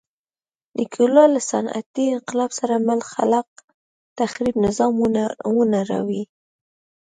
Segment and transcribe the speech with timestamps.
[0.77, 3.47] نیکولای له صنعتي انقلاب سره مل خلاق
[4.19, 4.93] تخریب نظام
[5.55, 6.23] ونړوي.